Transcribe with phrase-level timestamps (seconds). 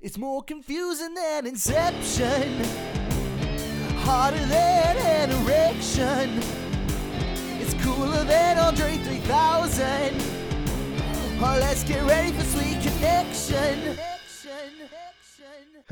[0.00, 2.64] It's more confusing than Inception,
[3.98, 6.40] harder than an erection.
[7.60, 10.14] It's cooler than Andre 3000.
[11.44, 13.98] Oh, let's get ready for sweet connection.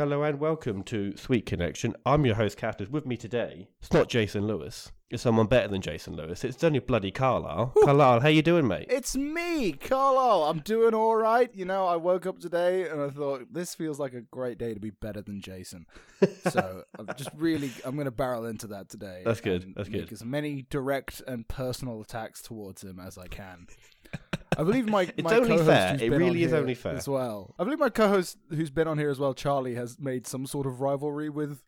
[0.01, 1.95] Hello and welcome to Sweet Connection.
[2.07, 2.81] I'm your host, Cat.
[2.91, 4.91] With me today, it's not Jason Lewis.
[5.11, 6.43] It's someone better than Jason Lewis.
[6.43, 7.75] It's only bloody Carlisle.
[7.85, 8.87] Carlisle, how you doing, mate?
[8.89, 10.45] It's me, Carlisle.
[10.45, 11.55] I'm doing all right.
[11.55, 14.73] You know, I woke up today and I thought this feels like a great day
[14.73, 15.85] to be better than Jason.
[16.49, 19.21] so I'm just really, I'm going to barrel into that today.
[19.27, 20.13] That's good, that's make good.
[20.13, 23.67] As many direct and personal attacks towards him as I can.
[24.59, 25.93] I believe my It's my only fair.
[25.93, 26.97] who's It been on really is here only fair.
[26.97, 27.55] as well.
[27.59, 30.67] I believe my co-host who's been on here as well, Charlie, has made some sort
[30.67, 31.63] of rivalry with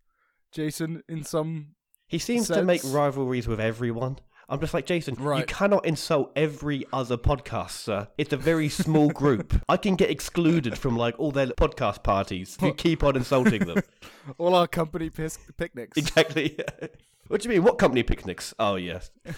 [0.53, 1.75] Jason in some
[2.09, 4.19] He seems to make rivalries with everyone.
[4.49, 8.09] I'm just like, Jason, you cannot insult every other podcast, sir.
[8.19, 9.55] It's a very small group.
[9.69, 13.65] I can get excluded from like all their podcast parties if you keep on insulting
[13.65, 13.83] them.
[14.39, 15.97] all our company pis- picnics.
[15.97, 16.59] exactly.
[17.29, 17.65] what do you mean?
[17.65, 18.53] What company picnics?
[18.59, 19.11] Oh, yes.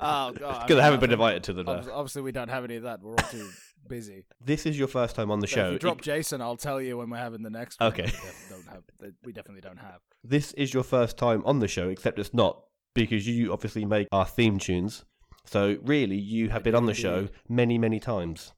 [0.00, 0.66] Oh god!
[0.66, 1.68] Because I haven't been invited to them.
[1.68, 3.00] Obviously, obviously, we don't have any of that.
[3.00, 3.48] We're all too
[3.86, 4.26] busy.
[4.44, 5.66] This is your first time on the So show.
[5.68, 7.80] if you drop Jason, I'll tell you when we're having the next.
[7.80, 7.88] One.
[7.92, 8.02] Okay.
[8.04, 8.82] We def- have.
[9.24, 10.00] We definitely don't have.
[10.22, 12.62] this is your first time on the show, except it's not
[13.04, 15.04] because you obviously make our theme tunes.
[15.44, 18.52] So really, you have been on the show many, many times,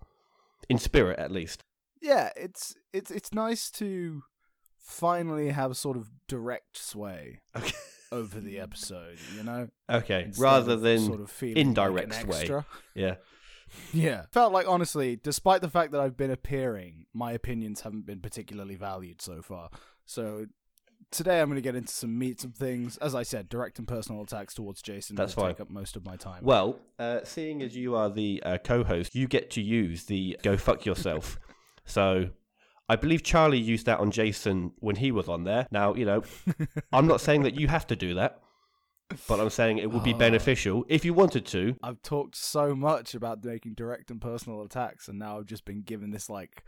[0.69, 1.63] in spirit at least.
[2.01, 4.23] Yeah, it's it's it's nice to
[4.79, 7.73] finally have sort of direct sway Okay.
[8.11, 9.19] over the episode.
[9.37, 12.63] You know, Okay, Instead rather than sort of feeling like an indirect way.
[12.95, 13.15] yeah.
[13.93, 18.19] Yeah, felt like honestly, despite the fact that I've been appearing, my opinions haven't been
[18.19, 19.71] particularly valued so far.
[20.05, 20.47] So
[21.11, 22.97] today I'm going to get into some meat, some things.
[22.99, 25.17] As I said, direct and personal attacks towards Jason.
[25.17, 25.49] That's fine.
[25.51, 26.45] Take up most of my time.
[26.45, 30.57] Well, uh, seeing as you are the uh, co-host, you get to use the "go
[30.57, 31.39] fuck yourself."
[31.85, 32.31] so.
[32.89, 35.69] I believe Charlie used that on Jason when he was on there.
[35.71, 36.25] Now, you know,
[36.93, 38.41] I'm not saying that you have to do that,
[39.29, 40.19] but I'm saying it would be Oh.
[40.19, 41.77] beneficial if you wanted to.
[41.85, 45.83] I've talked so much about making direct and personal attacks, and now I've just been
[45.83, 46.65] given this like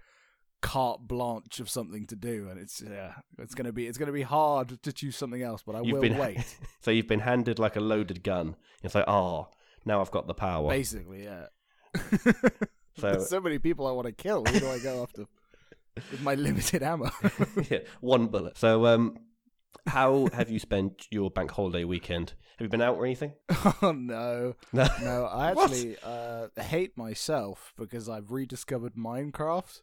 [0.63, 4.23] carte blanche of something to do, and it's yeah, it's gonna be it's gonna be
[4.23, 6.57] hard to choose something else, but I You've will been wait.
[6.81, 8.57] so you've been handed like a loaded gun.
[8.83, 9.49] It's like, oh,
[9.85, 10.71] now I've got the power.
[10.71, 11.47] Basically, yeah.
[12.99, 14.45] So There's so many people I want to kill.
[14.45, 15.25] Who do I go after
[16.11, 17.11] with my limited ammo?
[17.71, 18.59] yeah, one bullet.
[18.59, 19.17] So um,
[19.87, 22.35] how have you spent your bank holiday weekend?
[22.59, 23.33] Have you been out or anything?
[23.81, 24.87] oh no, No.
[25.03, 25.25] no!
[25.25, 29.81] I actually uh, hate myself because I've rediscovered Minecraft.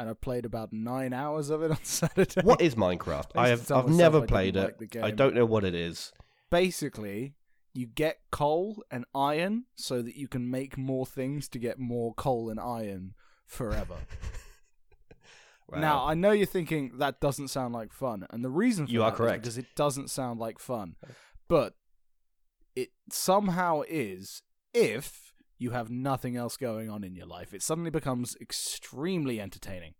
[0.00, 2.40] And I played about nine hours of it on Saturday.
[2.42, 3.32] What is Minecraft?
[3.36, 4.78] I have I've never I played it.
[4.78, 6.12] the I don't know what it is.
[6.50, 7.34] basically
[7.74, 12.14] you get coal and iron so that you can make more things to get more
[12.14, 13.14] coal and iron
[13.46, 13.96] forever.
[15.72, 19.04] Now I know you're thinking that doesn't sound like fun, and the reason for You
[19.04, 19.42] are correct.
[19.42, 20.96] because it doesn't sound like fun,
[21.48, 21.74] but
[22.74, 24.42] it somehow is
[24.74, 25.29] if
[25.60, 27.52] you have nothing else going on in your life.
[27.52, 29.92] It suddenly becomes extremely entertaining.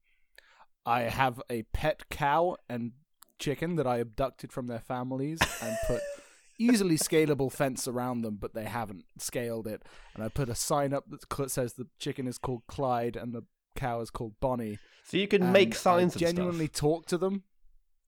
[0.86, 2.92] I have a pet cow and
[3.38, 6.00] chicken that I abducted from their families and put
[6.58, 9.82] easily scalable fence around them, but they haven't scaled it.
[10.14, 13.42] And I put a sign up that says the chicken is called Clyde and the
[13.76, 14.78] cow is called Bonnie.
[15.04, 17.44] so you can and make I signs and genuinely talk to them.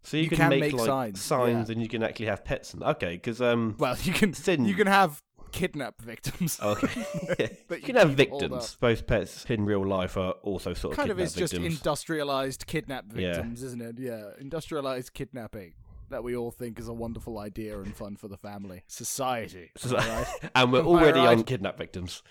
[0.04, 1.74] So you, you can, can make, make like signs, signs yeah.
[1.74, 2.72] and you can actually have pets.
[2.74, 4.64] And okay, because um, Well, you can Sin.
[4.64, 6.58] you can have kidnap victims.
[6.60, 6.88] okay,
[7.38, 7.46] Yeah.
[7.70, 8.76] You you can have victims.
[8.80, 13.04] Both pets in real life are also sort of kind of is just industrialized kidnap
[13.14, 13.34] Yeah.
[13.34, 13.98] victims, isn't it?
[13.98, 15.74] Yeah, industrialized kidnapping
[16.10, 18.82] that we all think is a wonderful idea and fun for the family.
[18.86, 19.70] Society.
[19.76, 20.26] So- am I right?
[20.56, 21.46] and we're Am already on right?
[21.46, 22.22] kidnap victims.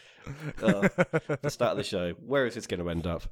[0.62, 0.88] Uh,
[1.42, 2.12] the start of the show.
[2.26, 3.24] Where is this going to end up?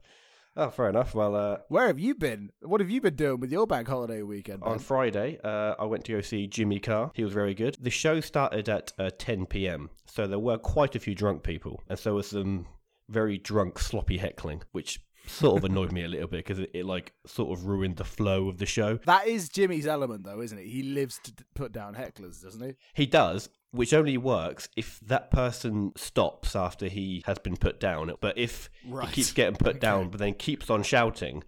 [0.59, 1.15] Oh, fair enough.
[1.15, 2.51] Well, uh, Where have you been?
[2.61, 4.61] What have you been doing with your bank holiday weekend?
[4.61, 7.11] on Friday, uh, I went to go see Jimmy Carr.
[7.15, 7.77] He was very good.
[7.79, 11.81] The show started at uh, 10 p.m., so there were quite a few drunk people,
[11.87, 12.65] and so was some
[13.07, 16.85] very drunk, sloppy heckling, which sort of annoyed me a little bit because it, it
[16.85, 18.99] like sort of ruined the flow of the show.
[19.05, 20.67] That is Jimmy's element, though, isn't it?
[20.67, 22.73] He lives to put down hecklers, doesn't he?
[22.93, 28.11] He does, which only works if that person stops after he has been put down.
[28.19, 29.07] But if Right.
[29.09, 29.79] he keeps getting put Okay.
[29.79, 31.43] down, but then keeps on shouting,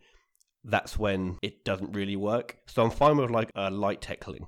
[0.63, 2.57] that's when it doesn't really work.
[2.67, 4.47] So I'm fine with like a light heckling,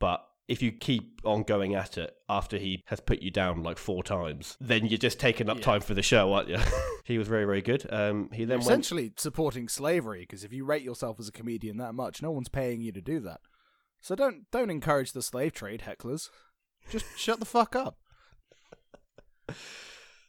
[0.00, 3.78] but if you keep on going at it after he has put you down like
[3.78, 5.62] four times, then you're just taking up Yeah.
[5.62, 6.58] time for the show, aren't you?
[7.04, 7.86] he was very, very good.
[7.90, 8.62] Um, he then went.
[8.68, 12.50] Essentially supporting slavery, because if you rate yourself as a comedian that much, no one's
[12.50, 13.40] paying you to do that.
[14.00, 16.28] So don't don't encourage the slave trade, hecklers.
[16.90, 17.98] Just shut the fuck up.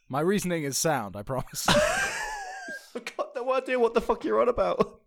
[0.08, 1.66] My reasoning is sound, I promise.
[1.68, 5.00] I've got no idea what the fuck you're on about.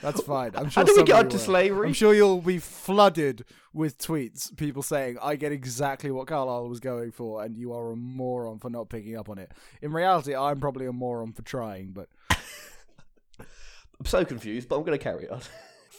[0.00, 0.52] That's fine.
[0.54, 1.38] I'm sure How do we get onto will.
[1.44, 1.88] slavery?
[1.88, 3.44] I'm sure you'll be flooded
[3.74, 7.90] with tweets, people saying, I get exactly what Carlisle was going for, and you are
[7.92, 9.52] a moron for not picking up on it.
[9.82, 12.08] In reality, I'm probably a moron for trying, but
[13.40, 15.40] I'm so confused, but I'm going to carry on.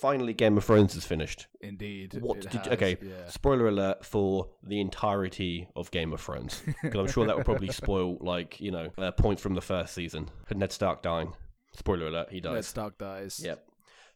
[0.01, 1.45] Finally, Game of Thrones is finished.
[1.62, 2.18] indeed.
[2.19, 2.98] What did you, okay?
[3.00, 3.27] Yeah.
[3.27, 7.71] Spoiler alert for the entirety of Game of Thrones, because I'm sure that would probably
[7.71, 10.27] spoil like you know uh, points from the first season.
[10.51, 11.33] Ned Stark dying.
[11.74, 12.53] Spoiler alert, he dies.
[12.53, 12.65] Ned.
[12.65, 13.39] Stark dies.
[13.44, 13.63] Yep.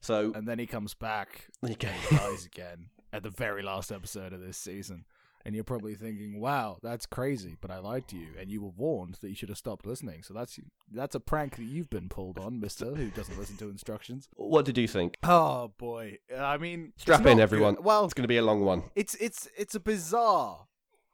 [0.01, 1.93] So And then he comes back okay.
[2.09, 5.05] and dies again at the very last episode of this season.
[5.47, 8.71] And you're probably thinking, "Wow, that's crazy," but I lied to you, and you were
[8.75, 10.23] warned that you should have stopped listening.
[10.23, 10.59] So that's
[10.91, 14.27] that's a prank that you've been pulled on, Mister, who doesn't listen to instructions.
[14.35, 15.17] what did you think?
[15.21, 17.43] Oh boy, I mean, Strap in, good.
[17.43, 17.77] everyone.
[17.79, 18.85] Well, It's going to be a long one.
[18.95, 20.65] it's it's it's a bizarre,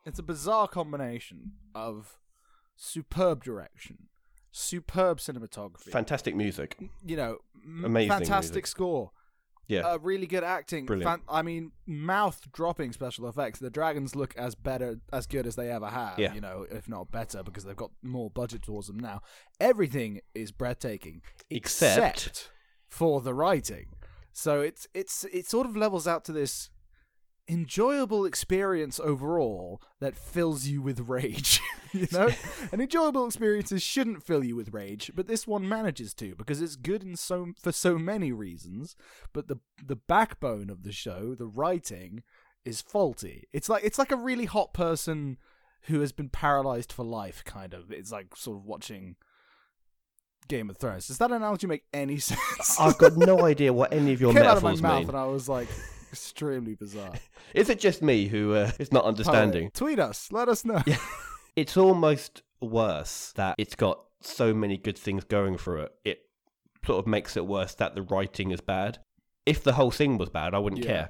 [0.06, 2.18] it's a bizarre combination of
[2.78, 4.08] superb direction,
[4.52, 6.78] superb cinematography, Fantastic music.
[7.06, 7.38] you know,
[7.84, 8.68] Amazing fantastic music.
[8.68, 9.12] score,
[9.68, 9.82] Yeah.
[9.82, 10.86] uh, really good acting.
[10.86, 11.22] Brilliant.
[11.30, 13.60] I mean, mouth dropping special effects.
[13.60, 16.20] The dragons look as better, as good as they ever have.
[16.20, 16.34] Yeah.
[16.34, 19.22] You know, if not better, because they've got more budget towards them now.
[19.60, 22.50] Everything is breathtaking, Except-
[22.88, 23.88] for the writing.
[24.34, 26.70] So it's it's it sort of levels out to this
[27.52, 31.60] enjoyable experience overall that fills you with rage
[31.92, 32.30] you know
[32.72, 36.78] and enjoyable experiences shouldn't fill you with rage but this one manages to because it's
[36.78, 38.96] good in so for so many reasons
[39.34, 42.24] but the the backbone of the show the writing
[42.64, 45.38] is faulty it's like it's like a really hot person
[45.86, 49.16] who has been paralyzed for life kind of it's like sort of watching
[50.48, 51.08] Game of Thrones.
[51.08, 52.78] Does that analogy make any sense?
[52.78, 55.10] I've got no idea what any of your came out of my mouth mean.
[55.10, 55.70] and I was like
[56.12, 57.14] extremely bizarre.
[57.54, 59.64] Is it just me who uh, is not understanding?
[59.66, 60.32] Poet, tweet us.
[60.32, 60.82] Let us know.
[61.54, 65.92] It's almost worse that it's got so many good things going for it.
[66.06, 66.20] It
[66.86, 69.00] sort of makes it worse that the writing is bad.
[69.46, 70.92] If the whole thing was bad, I wouldn't Yeah.
[70.92, 71.10] care.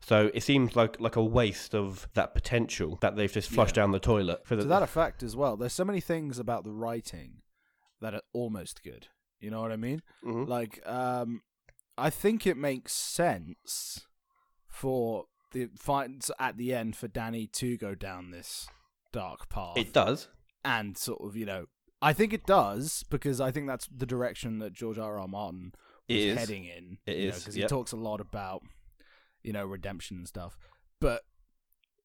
[0.00, 3.82] So it seems like like a waste of that potential that they've just flushed Yeah.
[3.82, 4.46] down the toilet.
[4.46, 5.56] For the, to that effect as well.
[5.56, 7.42] There's so many things about the writing
[8.00, 9.08] that are almost good.
[9.40, 10.02] You know what I mean?
[10.24, 10.46] Mhm.
[10.46, 11.42] Like, um,
[11.98, 14.06] I think it makes sense
[14.66, 18.68] for the fights at the end for Danny to go down this
[19.12, 19.76] dark path.
[19.76, 20.28] It does.
[20.64, 21.66] and sort of, you know,
[22.00, 25.18] I think it does because I think that's the direction that George R.
[25.18, 25.28] R.
[25.28, 25.72] Martin
[26.08, 26.38] was is.
[26.38, 26.98] heading in.
[27.06, 27.64] It is, because yep.
[27.64, 28.62] he talks a lot about,
[29.42, 30.56] you know, redemption and stuff.
[31.00, 31.22] But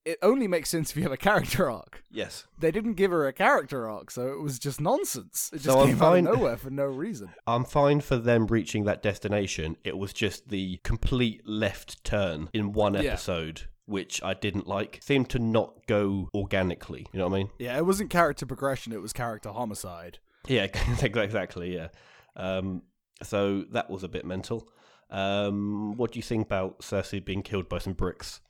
[0.04, 2.02] it only makes sense if you have a character arc.
[2.10, 2.46] Yes.
[2.58, 5.50] They didn't give her a character arc, so it was just nonsense.
[5.52, 7.30] It just So came fine- out of nowhere for no reason.
[7.46, 9.76] I'm fine for them reaching that destination.
[9.84, 13.00] It was just the complete left turn in one Yeah.
[13.12, 14.98] episode, which I didn't like.
[15.02, 17.06] Seemed to not go organically.
[17.12, 17.50] You know what I mean?
[17.58, 20.18] Yeah, it wasn't character progression; it was character homicide.
[20.46, 20.64] Yeah,
[21.02, 21.74] exactly.
[21.74, 21.88] Yeah.
[22.36, 22.82] Um,
[23.22, 24.68] so that was a bit mental.
[25.10, 28.40] Um, what do you think about Cersei being killed by some bricks?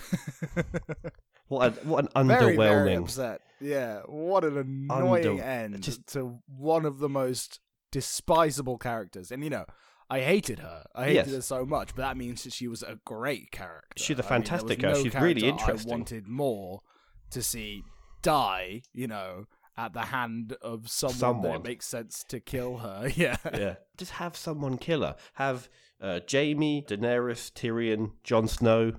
[1.48, 3.02] What a, what an very, very underwhelming.
[3.02, 3.40] upset.
[3.60, 7.58] Yeah, what an annoying Under- end just- to one of the most
[7.90, 9.32] despisable characters.
[9.32, 9.64] And you know,
[10.08, 10.84] I hated her.
[10.94, 11.30] I hated Yes.
[11.34, 13.88] her so much, but that means that she was a great character.
[13.96, 14.98] She's a I mean, fantastic was character.
[14.98, 15.90] no She's really interesting.
[15.92, 16.82] I wanted more
[17.30, 17.82] to see
[18.22, 18.82] die.
[18.92, 19.46] You know.
[19.76, 21.56] At the hand of someone, that Someone.
[21.56, 23.08] it makes sense to kill her.
[23.16, 23.36] Yeah.
[23.54, 25.16] yeah, just have someone kill her.
[25.34, 25.70] Have
[26.02, 28.92] uh, Jaime, Daenerys, Tyrion, Jon Snow.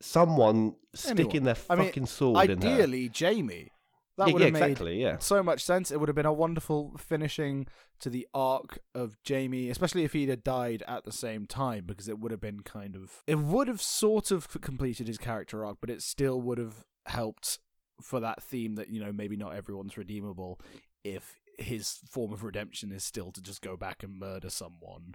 [0.00, 2.68] Someone sticking their I mean, fucking sword in her.
[2.68, 3.70] Ideally, Jaime.
[4.18, 5.02] That Yeah, would yeah, have made exactly.
[5.02, 5.18] Yeah.
[5.18, 5.90] so much sense.
[5.90, 7.66] It would have been a wonderful finishing
[8.00, 12.08] to the arc of Jaime, especially if he'd have died at the same time, because
[12.08, 13.22] it would have been kind of.
[13.26, 17.58] It would have sort of completed his character arc, but it still would have helped
[18.02, 20.60] for that theme that, you know, maybe not everyone's redeemable
[21.04, 25.14] if his form of redemption is still to just go back and murder someone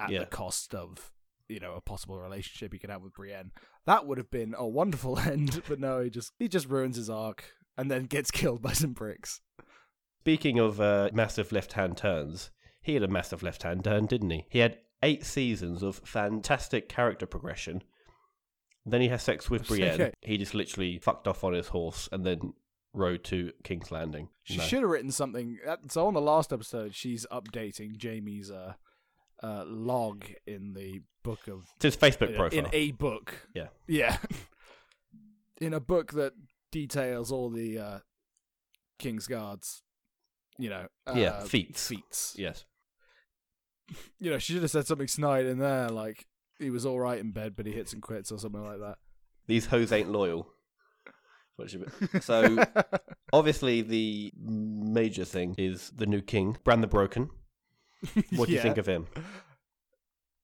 [0.00, 0.20] at Yeah.
[0.20, 1.10] the cost of.
[1.52, 3.52] You know, a possible relationship he could have with Brienne.
[3.86, 7.10] That would have been a wonderful end, but no, he just he just ruins his
[7.10, 7.44] arc
[7.76, 9.40] and then gets killed by some bricks.
[10.20, 14.46] Speaking of uh, massive left-hand turns, he had a massive left-hand turn, didn't he?
[14.50, 17.82] He had eight seasons of fantastic character progression.
[18.86, 19.94] Then he has sex with Brienne.
[20.00, 20.12] Okay.
[20.22, 22.52] He just literally fucked off on his horse and then
[22.94, 24.28] rode to King's Landing.
[24.44, 24.62] She No.
[24.64, 25.58] should have written something.
[25.66, 28.74] uh, So on the last episode, she's updating Jaime's uh,
[29.42, 32.58] uh, log in the book of It's his Facebook profile.
[32.58, 33.48] in a book.
[33.54, 33.68] Yeah.
[33.86, 34.16] yeah,
[35.60, 36.32] in a book that
[36.70, 37.98] details all the uh,
[38.98, 39.82] King's Guards.
[40.58, 41.86] You know, uh, Yeah, feats.
[41.88, 42.34] feats.
[42.36, 42.64] yes.
[44.20, 46.26] You know, she should have said something snide in there, like
[46.58, 48.96] he was all right in bed, but he hits and quits, or something like that.
[49.48, 50.48] These hoes ain't loyal.
[52.22, 52.56] So
[53.32, 57.30] obviously the major thing is the new king, Bran the Broken.
[58.34, 59.06] What do you think of him?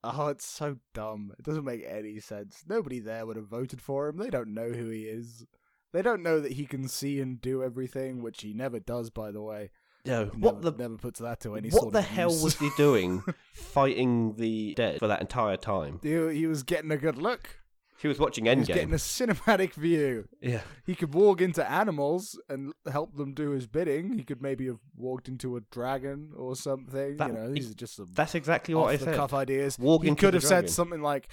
[0.04, 1.32] Oh, it's so dumb.
[1.38, 2.64] It doesn't make any sense.
[2.68, 4.16] Nobody there would have voted for him.
[4.18, 5.44] They don't know who he is.
[5.92, 9.32] They don't know that he can see and do everything, which he never does, by
[9.32, 9.70] the way.
[10.04, 12.42] No, what never, the never puts that to any what sort the of hell use.
[12.42, 15.98] was he doing fighting the dead for that entire time?
[16.02, 17.58] he, he was getting a good look.
[18.00, 20.28] He was watching He was getting a cinematic view.
[20.40, 24.12] Yeah, He could walk into animals and help them do his bidding.
[24.12, 27.16] He could maybe have walked into a dragon or something.
[27.16, 29.16] That- you know, these are just some that's exactly what I said.
[29.16, 29.78] cuff ideas.
[29.78, 31.28] Walk he could have said something like,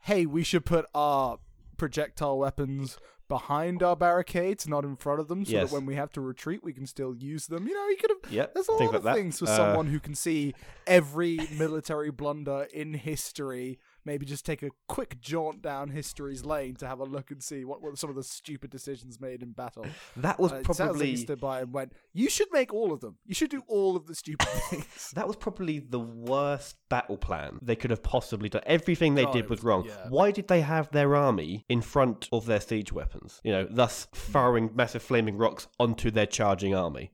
[0.00, 1.38] "Hey, we should put our
[1.76, 2.98] projectile weapons
[3.28, 5.70] behind our barricades, not in front of them, so Yes.
[5.70, 8.10] that when we have to retreat, we can still use them." You know, he could
[8.10, 8.32] have.
[8.32, 9.14] Yep, There's a lot like of that.
[9.14, 10.54] things for Uh, someone who can see
[10.88, 13.78] every military blunder in history.
[14.04, 17.64] Maybe just take a quick jaunt down history's lane to have a look and see
[17.64, 19.86] what were some of the stupid decisions made in battle.
[20.16, 23.16] That was Uh, probably stood by and went, "You should make all of them.
[23.24, 27.58] You should do all of the stupid things." that was probably the worst battle plan
[27.62, 28.62] they could have possibly done.
[28.66, 29.84] Everything they God, did was was- wrong.
[29.86, 30.08] yeah.
[30.08, 33.40] Why did they have their army in front of their siege weapons?
[33.44, 37.12] You know, thus firing massive flaming rocks onto their charging army.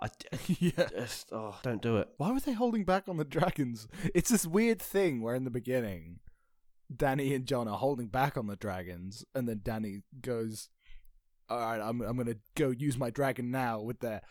[0.00, 0.88] I d- yeah.
[0.88, 2.08] just oh, don't do it.
[2.16, 3.86] Why were they holding back on the dragons?
[4.14, 6.20] It's this weird thing where in the beginning,
[6.94, 10.68] Danny and Jon are holding back on the dragons, and then Danny goes,
[11.48, 14.22] "All right, I'm I'm gonna go use my dragon now with their,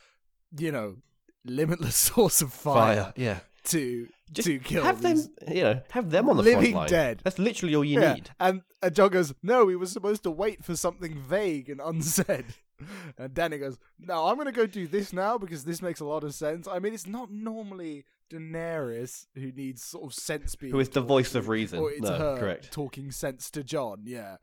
[0.57, 0.97] you know,
[1.45, 3.39] limitless source of fire, Fire, yeah.
[3.65, 6.75] to Just to kill have these them, you know, have them on the front living
[6.75, 6.89] line.
[6.89, 8.29] dead." That's literally all you Yeah, need.
[8.39, 12.45] And, and Jon goes, No, we were supposed to wait for something vague and unsaid.
[13.17, 16.05] And Danny goes, No, I'm going to go do this now because this makes a
[16.05, 16.67] lot of sense.
[16.67, 20.71] I mean, it's not normally Daenerys who needs sort of sense being.
[20.71, 21.79] Who is the voice of reason?
[21.79, 22.71] Or it's No, her correct.
[22.71, 24.37] talking sense to Jon, yeah.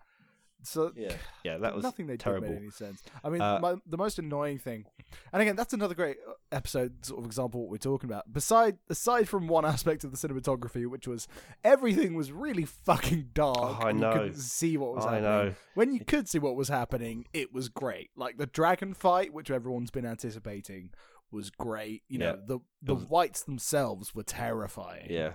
[0.68, 1.12] So Yeah,
[1.44, 2.48] yeah, that was nothing they terrible.
[2.48, 3.02] did made any sense.
[3.24, 4.84] I mean, Uh, my, the most annoying thing,
[5.32, 8.32] and again, that's another great uh, episode sort of example of what we're talking about.
[8.32, 11.28] Beside, aside from one aspect of the cinematography, which was
[11.64, 13.56] everything was really fucking dark.
[13.58, 14.12] Oh, I and know.
[14.12, 15.22] You couldn't see what was I happening.
[15.48, 15.54] know.
[15.74, 18.10] When you could see what was happening, it was great.
[18.16, 20.90] Like the dragon fight, which everyone's been anticipating,
[21.30, 22.02] was great.
[22.08, 25.06] You know, the the was- whites themselves were terrifying.
[25.10, 25.32] Yeah,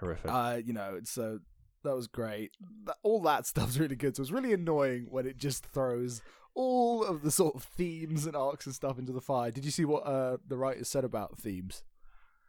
[0.00, 0.30] horrific.
[0.30, 1.40] Uh, you know, so
[1.86, 2.52] that was great.
[2.84, 4.16] That, all that stuff's really good.
[4.16, 6.20] So it's really annoying when it just throws
[6.54, 9.50] all of the sort of themes and arcs and stuff into the fire.
[9.50, 11.82] Did you see what uh, the writers said about themes?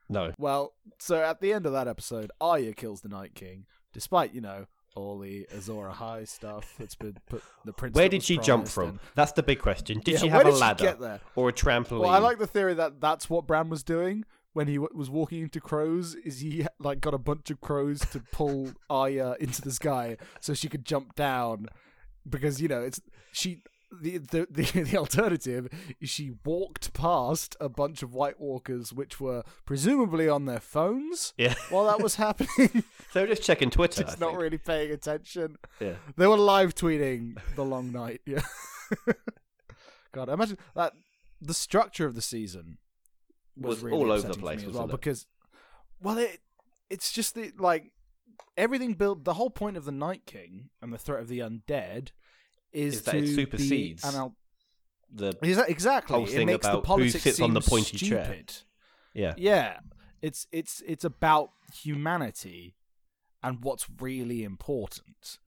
[0.09, 4.33] no, Well, so at the end of that episode, Arya kills the Night King, despite
[4.33, 7.43] you know all the Azor Ahai stuff that's been put.
[7.65, 7.95] The prince.
[7.95, 8.89] where did she jump from?
[8.89, 9.99] and- That's the big question.
[9.99, 11.99] Did Yeah, she have a did ladder or a trampoline?
[11.99, 14.23] Well, I like the theory that that's what Bran was doing
[14.57, 16.15] when he w- was walking into crows.
[16.15, 20.53] Is he like got a bunch of crows to pull Arya into the sky so
[20.53, 21.67] she could jump down?
[22.27, 22.99] Because you know it's
[23.31, 23.61] she.
[24.01, 25.69] The, the the the alternative
[26.01, 31.33] is she walked past a bunch of White Walkers, which were presumably on their phones
[31.37, 32.83] Yeah, while that was happening,
[33.13, 34.03] they were just checking Twitter.
[34.03, 35.55] just I not really paying attention.
[35.79, 38.19] Yeah, They were live tweeting the long night.
[38.25, 38.41] Yeah.
[40.11, 40.91] God, imagine that
[41.41, 42.79] the structure of the season
[43.59, 44.91] was, Was really all over the place, as well it?
[44.91, 45.25] because,
[46.01, 46.39] well, it
[46.89, 47.91] it's just the like
[48.55, 49.23] everything built.
[49.23, 52.09] The whole point of the Night King and the threat of the undead
[52.71, 54.35] is, Is that to it supersedes be al-
[55.13, 57.61] the is that exactly whole it thing makes the about who politics sits on the
[57.61, 58.41] pointy chair.
[59.13, 59.33] yeah.
[59.37, 59.79] Yeah,
[60.21, 62.75] it's it's it's about humanity
[63.43, 65.39] and what's really important.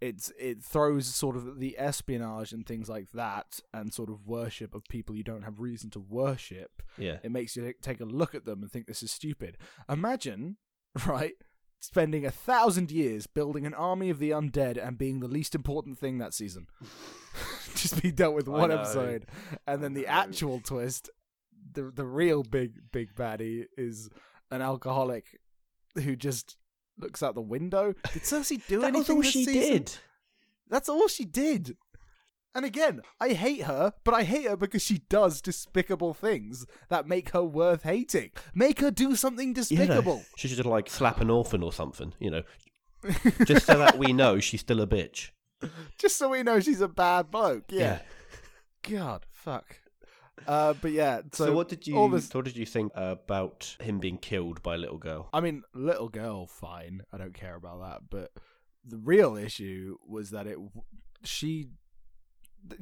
[0.00, 4.74] It's it throws sort of the espionage and things like that, and sort of worship
[4.74, 6.82] of people you don't have reason to worship.
[6.96, 9.58] Yeah, It makes you take a look at them and think this is stupid.
[9.88, 10.56] Imagine,
[11.06, 11.34] right,
[11.80, 15.98] spending a thousand years building an army of the undead and being the least important
[15.98, 16.66] thing that season.
[17.74, 19.26] Just be dealt with one episode,
[19.66, 21.10] and then the actual twist,
[21.72, 24.10] the the real big big baddie is
[24.50, 25.38] an alcoholic
[25.94, 26.56] who just
[27.00, 27.94] looks out the window.
[28.12, 29.16] Did Cersei do that anything?
[29.18, 29.72] was all she season?
[29.72, 29.92] did.
[30.68, 31.76] That's all she did.
[32.54, 37.06] And again, I hate her, but I hate her because she does despicable things that
[37.06, 38.30] make her worth hating.
[38.54, 40.24] Make her do something You know, despicable.
[40.36, 42.12] she should like slap an orphan or something.
[42.18, 42.42] You know,
[43.44, 45.30] just so that we know she's still a bitch.
[45.98, 47.64] Just so we know she's a bad bloke.
[47.68, 48.00] Yeah.
[48.88, 49.76] God, fuck.
[50.46, 53.76] Uh, but yeah, so, So, what did you all this- what did you think about
[53.80, 55.28] him being killed by a little girl?
[55.32, 57.02] I mean, little girl, fine.
[57.12, 58.10] I don't care about that.
[58.10, 58.32] But
[58.84, 60.58] the real issue was that it,
[61.24, 61.68] she,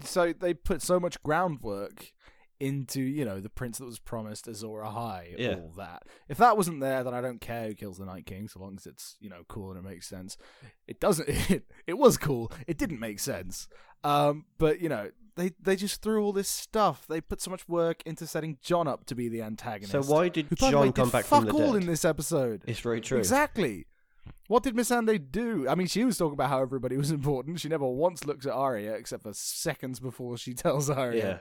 [0.05, 2.13] so they put so much groundwork
[2.61, 5.55] into you know the prince that was promised Azor Ahai, Yeah.
[5.55, 6.03] all that.
[6.29, 8.75] If that wasn't there, then I don't care who kills the Night King, so long
[8.77, 10.37] as it's you know cool and it makes sense.
[10.87, 11.29] It doesn't.
[11.51, 12.51] It, it was cool.
[12.67, 13.69] It didn't make sense.
[14.05, 17.07] Um, but you know they they just threw all this stuff.
[17.09, 19.93] They put so much work into setting Jon up to be the antagonist.
[19.93, 21.73] So why did Who, by the Jon way, come did back fuck from the all
[21.73, 21.83] dead?
[21.83, 22.63] in this episode?
[22.67, 23.19] It's very true.
[23.19, 23.87] Exactly.
[24.49, 25.69] What did Miss Ande do?
[25.69, 27.61] I mean, she was talking about how everybody was important.
[27.61, 31.41] She never once looks at Arya except for seconds before she tells Arya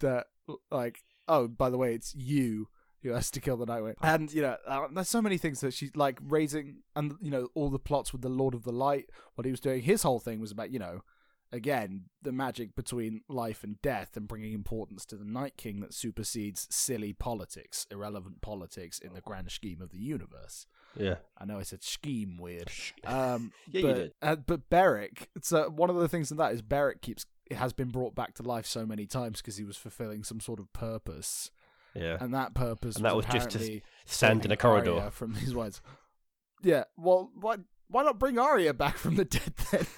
[0.00, 0.26] that,
[0.70, 2.68] like, oh, by the way, it's you
[3.02, 3.94] who has to kill the Night King.
[4.02, 7.48] And you know, uh, there's so many things that she's like raising, and you know,
[7.54, 9.10] all the plots with the Lord of the Light.
[9.34, 11.02] What he was doing, his whole thing was about you know,
[11.54, 15.94] again, the magic between life and death, and bringing importance to the Night King that
[15.94, 20.66] supersedes silly politics, irrelevant politics in the grand scheme of the universe.
[20.96, 21.16] Yeah.
[21.38, 22.70] I know I said scheme weird.
[23.04, 24.12] Um, Yeah, but, you did.
[24.22, 27.90] Uh, but Beric, so one of the things in that is Beric keeps has been
[27.90, 31.50] brought back to life so many times because he was fulfilling some sort of purpose,
[31.94, 32.16] Yeah.
[32.20, 35.10] and that purpose And that was, just to Sand in a Arya corridor.
[35.10, 35.80] from these words.
[36.62, 37.56] Yeah, well, why
[37.88, 39.86] why not bring Arya back from the dead then?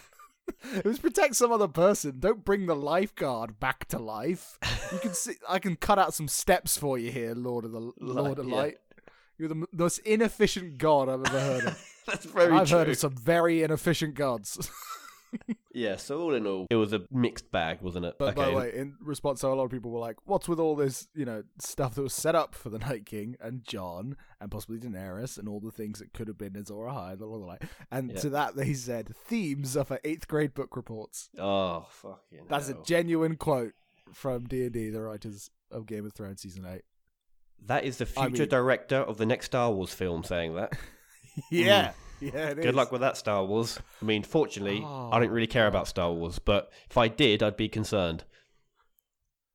[0.75, 2.19] it was protect some other person.
[2.19, 4.59] Don't bring the lifeguard back to life.
[4.93, 7.93] You can see I can cut out some steps for you here, Lord of the
[7.99, 8.55] Lord of yeah.
[8.55, 8.79] Light.
[9.39, 11.93] You're the most inefficient god I've ever heard of.
[12.07, 12.79] That's very I've true.
[12.79, 14.71] heard of some very inefficient gods.
[15.73, 18.15] Yeah, so all in all, it was a mixed bag, wasn't it?
[18.19, 18.57] But by the Okay.
[18.57, 21.25] way, in response, so a lot of people were like, "What's with all this, you
[21.27, 25.37] know, stuff that was set up for the Night King and Jon and possibly Daenerys
[25.37, 27.57] and all the things that could have been Azor Ahai, blah, blah, blah."
[27.91, 28.21] And Yeah.
[28.21, 32.81] to that they said, "Themes are for eighth grade book reports." Oh, fucking That's hell.
[32.81, 33.75] a genuine quote
[34.13, 36.83] from D and D, the writers of Game of Thrones season eight.
[37.67, 40.73] That is the I future mean- director of the next Star Wars film saying that.
[41.51, 42.55] yeah, yeah.
[42.55, 42.75] Good is.
[42.75, 43.79] luck with that, Star Wars.
[44.01, 47.43] I mean, fortunately, I don't Oh, really care about Star Wars, but if I did,
[47.43, 48.25] I'd be concerned.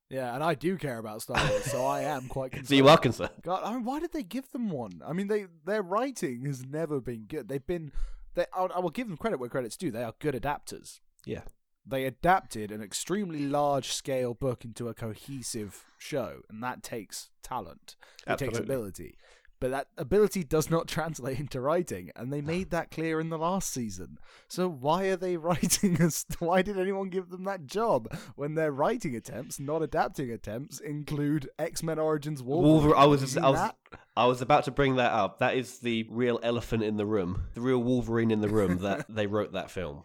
[0.09, 2.67] Yeah, and I do care about Star Wars, so I am quite concerned.
[2.69, 3.31] So you are concerned.
[3.43, 5.01] God, I mean, why did they give them one?
[5.05, 7.47] I mean, they their writing has never been good.
[7.47, 7.93] They've been,
[8.35, 8.45] they.
[8.53, 9.89] I, I will give them credit where credit's due.
[9.89, 10.99] They are good adapters.
[11.25, 11.41] Yeah.
[11.85, 17.95] They adapted an extremely large scale book into a cohesive show, and that takes talent.
[18.27, 19.15] It takes ability.
[19.61, 23.37] But that ability does not translate into writing, and they made that clear in the
[23.37, 24.17] last season.
[24.49, 26.25] So why are they writing us?
[26.39, 31.49] Why did anyone give them that job when their writing attempts, not adapting attempts, include
[31.57, 32.73] X Men Origins Wolverine?
[32.73, 33.77] Wolver- I was- I was- that?
[34.17, 35.39] I was about to bring that up.
[35.39, 39.05] That is the real elephant in the room, the real Wolverine in the room that
[39.15, 40.03] they wrote that film.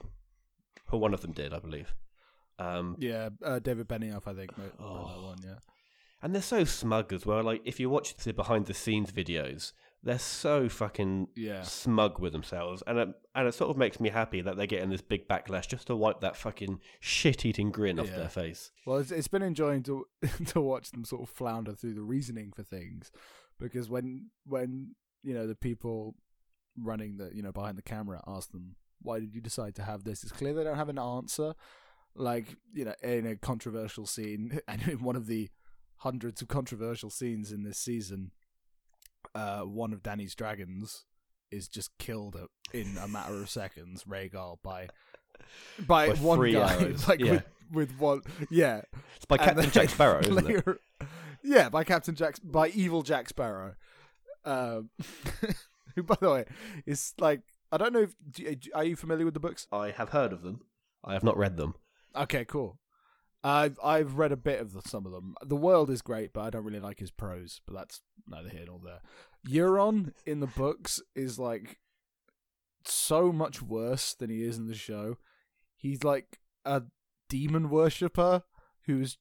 [0.93, 1.93] Or one of them did, I believe.
[2.59, 5.23] Um, Yeah, uh, David Benioff, I think, wrote, wrote that Oh.
[5.29, 5.39] one.
[5.43, 5.57] Yeah,
[6.23, 7.43] and they're so smug as well.
[7.43, 11.63] Like, if you watch the behind the scenes videos, they're so fucking yeah.
[11.63, 14.91] smug with themselves, and it, and it sort of makes me happy that they're getting
[14.91, 18.71] this big backlash just to wipe that fucking shit-eating grin off their face.
[18.87, 20.07] Well, it's, it's been enjoying to
[20.47, 23.11] to watch them sort of flounder through the reasoning for things,
[23.59, 26.15] because when when you know the people
[26.79, 30.05] running the you know behind the camera ask them why did you decide to have
[30.05, 31.55] this, it's clear they don't have an answer.
[32.15, 35.49] Like you know, in a controversial scene, and in one of the
[35.99, 38.33] hundreds of controversial scenes in this season,
[39.35, 41.05] uh, one of Danny's dragons
[41.51, 42.37] is just killed
[42.73, 44.89] in a matter of seconds, Rhaegal by
[45.87, 47.31] by, By one three guy, arrows, like yeah.
[47.33, 48.83] with with one, yeah,
[49.17, 50.45] It's by and Captain Jack Sparrow, isn't it?
[50.45, 50.81] later-
[51.43, 53.75] Yeah, by Captain Jack, by evil Jack Sparrow.
[54.45, 54.91] Um,
[55.95, 56.45] who, by the way,
[56.87, 58.07] is like I don't know.
[58.37, 59.67] if Are you familiar with the books?
[59.73, 60.61] I have heard of them.
[61.05, 61.75] I have not read them.
[62.15, 62.79] Okay, cool.
[63.47, 65.37] I've I've read a bit of the, some of them.
[65.41, 67.61] The world is great, but I don't really like his prose.
[67.65, 69.01] But that's neither here nor there.
[69.49, 71.79] Euron in the books is like
[72.85, 75.19] so much worse than he is in the show.
[75.77, 76.83] He's like a
[77.29, 78.43] demon worshipper
[78.87, 79.17] who's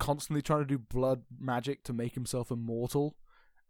[0.00, 3.14] constantly trying to do blood magic to make himself immortal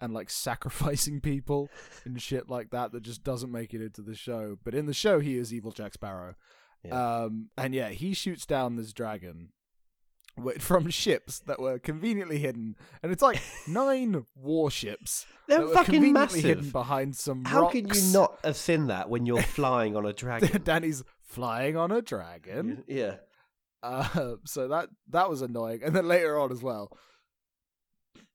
[0.00, 1.68] and like sacrificing people
[2.06, 4.58] and shit like that that just doesn't make it into the show.
[4.64, 6.34] But in the show he is evil Jack Sparrow.
[6.90, 9.50] Um and yeah, he shoots down this dragon
[10.58, 15.94] from ships that were conveniently hidden and it's like nine warships They're that were fucking
[15.94, 16.72] conveniently hidden massive.
[16.72, 17.72] behind some How rocks.
[17.74, 20.62] can you not have seen that when you're flying on a dragon?
[20.64, 22.84] Danny's flying on a dragon.
[22.86, 23.16] yeah.
[23.82, 25.80] Uh, so that that was annoying.
[25.84, 26.90] And then later on as well,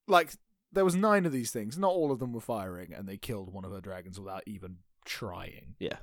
[0.08, 0.32] like
[0.72, 1.78] there was nine of these things.
[1.78, 4.78] Not all of them were firing, and they killed one of her dragons without even
[5.06, 5.76] trying.
[5.80, 5.98] Yeah.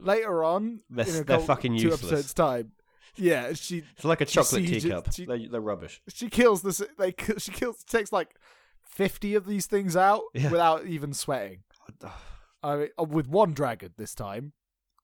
[0.00, 2.02] Later on, They're- in a they're couple- fucking two useless.
[2.12, 2.72] episodes time,
[3.16, 5.12] yeah, she It's like a chocolate sieges- teacup.
[5.12, 6.00] she- They, they're rubbish.
[6.08, 6.82] she kills this.
[6.98, 8.34] They she kills takes like
[8.84, 10.50] fifty of these things out Yeah.
[10.50, 11.60] without even sweating.
[12.62, 14.52] I mean, uh, with one dragon this time,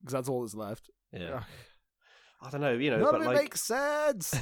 [0.01, 0.91] because that's all that's left.
[1.13, 1.45] Yeah.
[2.43, 4.35] I don't know, you know, None but of it like makes sense.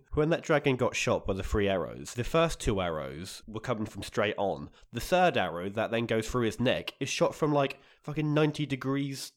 [0.14, 3.84] when that dragon got shot by the three arrows, the first two arrows were coming
[3.84, 4.70] from straight on.
[4.94, 8.64] The third arrow that then goes through his neck is shot from like fucking 90
[8.64, 9.32] degrees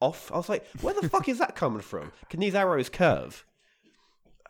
[0.00, 0.30] off.
[0.32, 2.12] I was like, where the fuck is that coming from?
[2.30, 3.44] Can these arrows curve?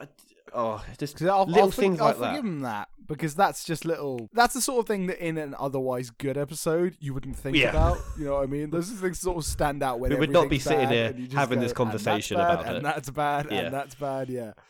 [0.00, 0.06] I,
[0.54, 2.38] oh, just I'll, little I'll, for- things I'll like forgive that.
[2.48, 4.28] him that because that's just little.
[4.32, 7.70] That's the sort of thing that in an otherwise good episode you wouldn't think Yeah.
[7.70, 7.98] about.
[8.18, 8.70] You know what I mean?
[8.70, 11.06] Those are things that sort of stand out when We would not be sitting here
[11.06, 13.58] and you just having go, this conversation that's bad, about and it." That's bad, Yeah.
[13.60, 14.28] and that's bad.
[14.28, 14.52] Yeah.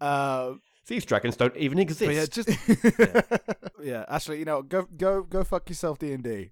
[0.00, 0.52] Uh,
[0.86, 2.00] These dragons don't even exist.
[2.04, 2.48] but yeah, just
[3.82, 4.04] yeah.
[4.08, 6.50] Actually, you know, go go go fuck yourself, D and D.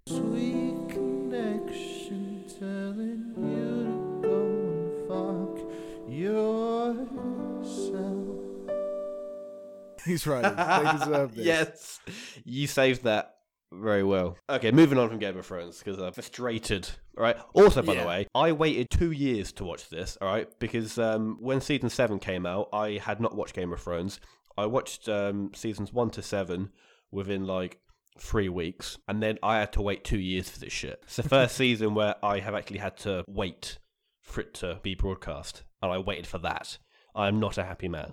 [10.07, 10.43] He's right.
[10.43, 11.45] They deserve this.
[11.47, 12.01] yes,
[12.45, 13.35] you saved that
[13.73, 14.37] very well.
[14.49, 16.89] Okay, moving on from Game of Thrones because I'm frustrated.
[17.17, 17.37] All right.
[17.55, 18.03] Also, by Yeah.
[18.03, 20.17] the way, I waited two years to watch this.
[20.21, 23.81] All right, because um, when season seven came out, I had not watched Game of
[23.81, 24.21] Thrones.
[24.57, 26.71] I watched um, seasons one to seven
[27.11, 27.79] within like
[28.19, 31.01] three weeks, and then I had to wait two years for this shit.
[31.05, 33.79] It's the first season where I have actually had to wait
[34.23, 36.79] for it to be broadcast, and I waited for that.
[37.17, 38.13] I am not a happy man.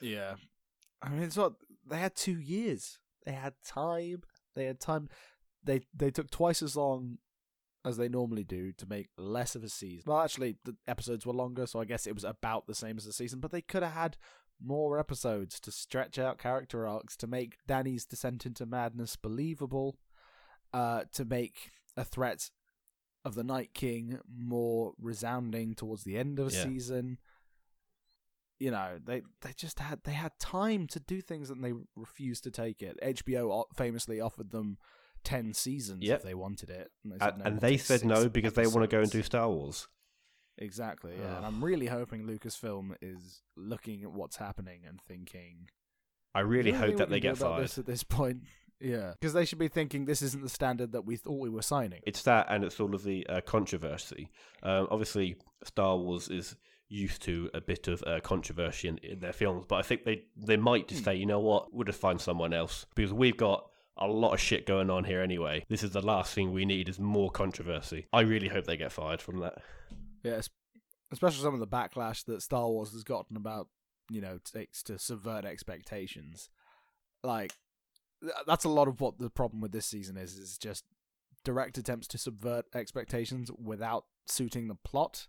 [0.00, 0.34] Yeah.
[1.04, 1.54] I mean, it's not.
[1.86, 2.98] They had two years.
[3.26, 4.22] They had time.
[4.56, 5.08] They had time.
[5.62, 7.18] They they took twice as long
[7.84, 10.04] as they normally do to make less of a season.
[10.06, 13.04] Well, actually, the episodes were longer, so I guess it was about the same as
[13.04, 13.40] the season.
[13.40, 14.16] But they could have had
[14.64, 19.98] more episodes to stretch out character arcs to make Danny's descent into madness believable.
[20.72, 22.50] Uh, to make a threat
[23.24, 26.64] of the Night King more resounding towards the end of a Yeah.
[26.64, 27.18] season
[28.58, 32.44] you know they they just had they had time to do things and they refused
[32.44, 34.78] to take it hbo famously offered them
[35.24, 36.18] 10 seasons Yep.
[36.18, 38.82] if they wanted it and they said, no, and they said no because they want
[38.82, 39.22] to go and do.
[39.22, 39.88] Star Wars.
[40.58, 45.68] exactly yeah and i'm really hoping lucasfilm is looking at what's happening and thinking
[46.36, 47.62] I really "Is there hope that they get fired.
[47.62, 48.38] this at this point
[48.80, 51.62] yeah because they should be thinking this isn't the standard that we thought we were
[51.62, 54.30] signing It's that, and it's all of the uh, controversy.
[54.64, 56.56] Um, obviously, Star Wars is
[56.94, 60.24] used to a bit of uh, controversy in, in their films, but I think they
[60.36, 61.04] they might just Hmm.
[61.04, 64.40] say, you know what, we'll just find someone else because we've got a lot of
[64.40, 65.64] shit going on here anyway.
[65.68, 68.06] This is the last thing we need is more controversy.
[68.12, 69.58] I really hope they get fired from that.
[70.24, 70.40] Yeah,
[71.12, 73.68] especially some of the backlash that Star Wars has gotten about,
[74.10, 76.50] you know, takes to subvert expectations.
[77.22, 77.52] Like,
[78.20, 80.84] th- that's a lot of what the problem with this season is, is just
[81.44, 85.28] direct attempts to subvert expectations without suiting the plot.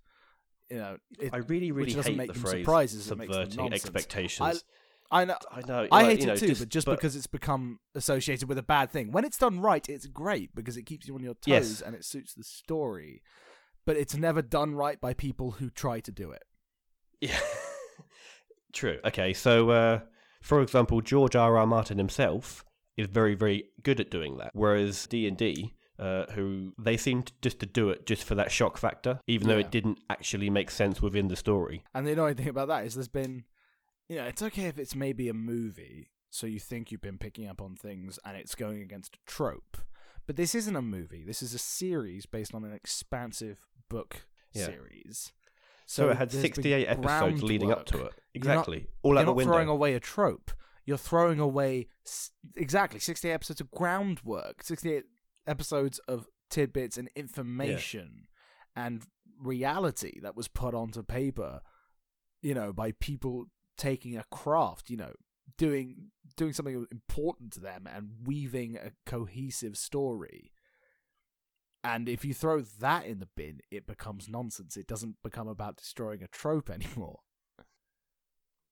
[0.69, 4.63] You know, it, I really, really doesn't hate make the phrase surprises, subverting expectations.
[5.11, 5.37] I know.
[5.51, 5.87] I, know.
[5.91, 8.57] I like, hate you know, it too, but just but- because it's become associated with
[8.57, 9.11] a bad thing.
[9.11, 11.81] When it's done right, it's great because it keeps you on your toes Yes.
[11.81, 13.21] and it suits the story.
[13.85, 16.41] But it's never done right by people who try to do it.
[17.21, 17.39] Yeah.
[18.73, 18.99] True.
[19.05, 19.99] Okay, so uh,
[20.41, 21.55] for example, George R.
[21.57, 21.67] R.
[21.67, 22.65] Martin himself
[22.97, 24.51] is very, very good at doing that.
[24.53, 28.51] Whereas D and D, uh, who they seemed just to do it just for that
[28.51, 29.65] shock factor, even though Yeah.
[29.65, 31.83] it didn't actually make sense within the story.
[31.93, 33.45] And the annoying thing about that is there's been,
[34.09, 37.47] you know, it's okay if it's maybe a movie, so you think you've been picking
[37.47, 39.77] up on things and it's going against a trope.
[40.27, 41.23] But this isn't a movie.
[41.23, 44.65] This is a series based on an expansive book Yeah.
[44.65, 45.31] series.
[45.87, 48.13] So, it had 68 episodes leading up to it.
[48.33, 48.87] You're not- Exactly.
[49.03, 49.53] All You're out the not window.
[49.53, 50.51] throwing away a trope.
[50.83, 55.05] You're throwing away s- exactly 68 episodes of groundwork, 68
[55.47, 58.27] episodes of tidbits and information
[58.75, 59.03] and
[59.39, 61.61] reality that was put onto paper,
[62.41, 63.45] you know, by people
[63.77, 65.13] taking a craft, you know,
[65.57, 70.51] doing doing something important to them and weaving a cohesive story.
[71.83, 74.75] And if you throw that in the bin, it becomes nonsense.
[74.75, 77.19] It doesn't become about destroying a trope anymore.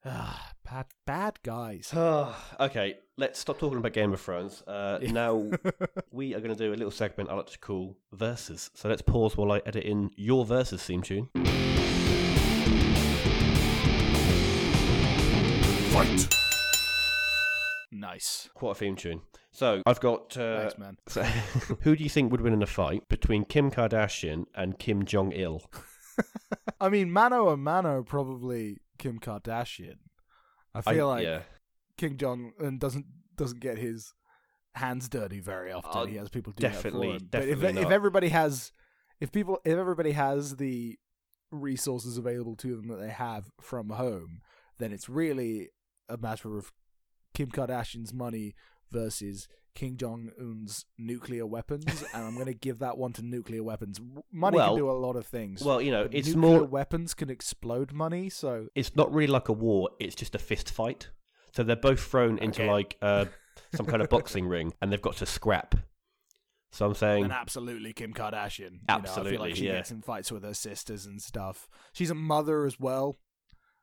[0.06, 1.94] Ah, bad, bad guys.
[2.60, 4.62] okay, let's stop talking about Game of Thrones.
[4.68, 5.12] Uh, Yeah.
[5.14, 5.50] Now
[6.12, 8.70] we are going to do a little segment I like to call verses.
[8.74, 11.30] So let's pause while I edit in your verses theme tune.
[15.92, 16.28] Fight!
[17.92, 18.50] nice.
[18.54, 19.22] Quite a theme tune.
[19.52, 20.36] So I've got.
[20.36, 20.98] Uh, Thanks, man.
[21.08, 21.24] so
[21.82, 25.32] who do you think would win in a fight between Kim Kardashian and Kim Jong
[25.32, 25.62] Il?
[26.82, 29.98] I mean, mano a mano, probably Kim Kardashian.
[30.74, 31.42] I feel like yeah.
[31.98, 34.14] Kim Jong Un doesn't doesn't get his
[34.76, 35.92] hands dirty very often.
[35.94, 37.30] Oh, he has people doing definitely- that for him.
[37.32, 38.72] But if definitely if everybody has,
[39.20, 40.98] if people if everybody has the
[41.52, 44.40] resources available to them that they have from home,
[44.80, 45.70] then it's really
[46.08, 46.72] a matter of
[47.34, 48.56] Kim Kardashian's money
[48.94, 53.64] versus Kim Jong Un's nuclear weapons, and I'm going to give that one to nuclear
[53.64, 54.00] weapons.
[54.32, 55.64] Money Well- can do a lot of things.
[55.64, 56.64] Well, you know, it's nuclear more.
[56.68, 59.90] weapons can explode money, so It's not really like a war.
[60.00, 61.10] It's just a fist fight.
[61.56, 63.26] So they're both thrown into like uh,
[63.76, 65.76] some kind of boxing ring, and they've got to scrap.
[66.72, 68.72] So I'm saying, then absolutely Kim Kardashian.
[68.72, 69.74] You Know, I feel like she yeah.
[69.74, 71.70] gets in fights with her sisters and stuff.
[71.94, 73.18] She's a mother as well,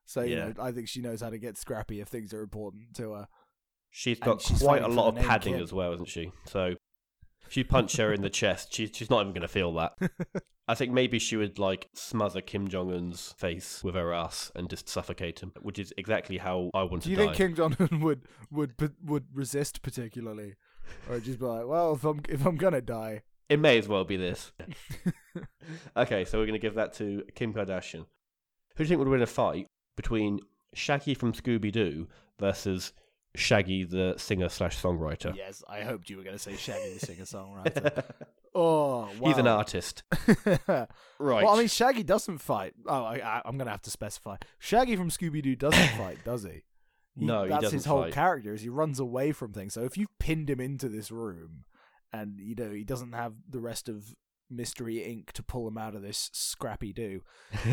[0.07, 0.49] So you Yeah.
[0.49, 3.29] know, I think she knows how to get scrappy if things are important to her.
[3.91, 5.63] She's got she's quite a lot of padding Kim.
[5.63, 6.33] as well, isn't she?
[6.47, 6.75] So
[7.47, 9.93] if you punch her in the chest, she, she's not even going to feel that.
[10.69, 14.71] I think maybe she would like smother Kim Jong Un's face with her ass and
[14.71, 17.35] just suffocate him, which is exactly how I want Do to Do you die.
[17.35, 18.23] think Kim Jong Un would
[18.53, 18.75] would
[19.05, 20.55] would resist particularly,
[21.09, 24.05] or just be like, well, if I'm if I'm gonna die, It may as well
[24.05, 24.53] be this.
[25.97, 28.07] okay, so we're going to give that to Kim Kardashian.
[28.77, 30.39] Who do you think would win a fight between
[30.73, 32.07] Shaggy from Scooby Doo
[32.39, 32.93] versus
[33.37, 35.35] Shaggy the singer slash songwriter?
[35.37, 38.05] yes, I hoped you were gonna say Shaggy the singer songwriter.
[38.55, 39.29] oh, wow.
[39.29, 40.03] He's an artist.
[40.37, 40.89] Right.
[41.21, 42.73] Well, I mean, Shaggy doesn't fight.
[42.87, 44.37] Oh, I, I, I'm gonna have to specify.
[44.59, 46.63] Shaggy from Scooby Doo doesn't fight, does he?
[47.15, 48.13] He- No, he that's doesn't his whole fight.
[48.15, 48.55] character.
[48.55, 49.75] Is he runs away from things.
[49.75, 51.65] So if you've pinned him into this room,
[52.13, 54.15] and you know he doesn't have the rest of
[54.49, 55.33] Mystery Inc.
[55.33, 57.21] to pull him out of this scrappy do,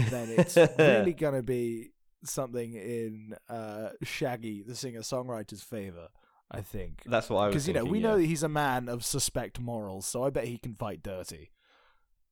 [0.10, 1.92] then it's really gonna be
[2.30, 6.10] something in uh, Shaggy, the singer songwriter's favor.
[6.50, 8.08] I think That's what I was because you know we yeah.
[8.10, 11.52] know that he's a man of suspect morals, so I bet he can fight dirty.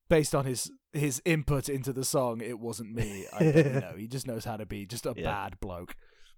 [0.07, 3.25] Based on his his input into the song, it wasn't me.
[3.33, 5.23] I bet, you know he just knows how to be just a Yeah.
[5.23, 5.95] bad bloke.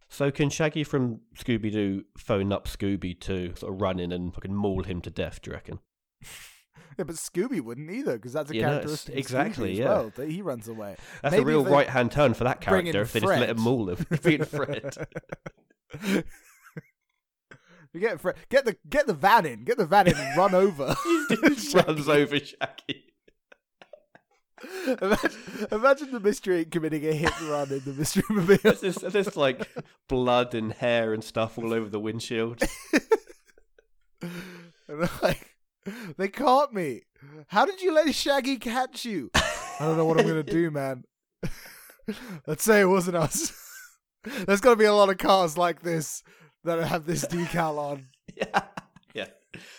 [0.10, 4.34] So can Shaggy from Scooby Doo phone up Scooby to sort of run in and
[4.34, 5.42] fucking maul him to death?
[5.42, 5.80] Do you reckon?
[6.98, 9.14] Yeah, but Scooby wouldn't either because that's a know, characteristic.
[9.14, 9.86] of exactly, Scooby as yeah.
[9.90, 10.96] well, that he runs away.
[11.22, 13.62] That's Maybe a real right hand turn for that character if they just let him
[13.62, 14.06] maul him.
[14.24, 14.96] Being Fred.
[17.94, 20.54] You get Fre- get the get the van in, get the van in and run
[20.54, 20.96] over.
[21.74, 23.14] Runs over Shaggy.
[25.02, 25.32] imagine,
[25.72, 28.58] imagine the mystery committing a hit and run in the mystery mobile.
[28.62, 29.68] There's this, there's like
[30.08, 32.62] blood and hair and stuff all over the windshield.
[34.90, 35.47] And like,
[36.18, 37.02] they caught me.
[37.48, 39.32] How did you let Shaggy catch you?
[39.36, 39.42] I
[39.80, 41.04] don't know what I'm gonna do, man.
[42.48, 43.54] Let's say it wasn't us.
[44.46, 46.24] There's to be a lot of cars like this
[46.64, 48.08] that have this decal on.
[48.36, 48.64] yeah.
[49.14, 49.28] Yeah.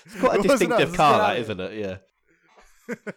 [0.06, 1.78] It's quite a It distinctive car, that, isn't it?
[1.78, 1.96] Yeah.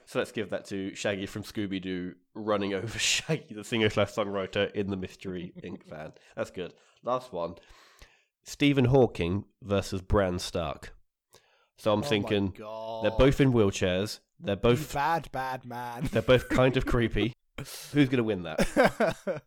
[0.06, 4.12] so let's give that to Shaggy from Scooby Doo running over Shaggy, the singer slash
[4.14, 5.84] songwriter in the Mystery Inc.
[5.90, 6.12] van.
[6.36, 6.74] That's good.
[7.04, 7.56] Last one
[8.44, 10.94] Stephen Hawking versus Bran Stark.
[11.82, 14.20] So I'm Oh thinking they're both in wheelchairs.
[14.40, 16.08] They're both bad, bad man.
[16.12, 17.34] they're both kind of creepy.
[17.92, 19.42] Who's gonna win that?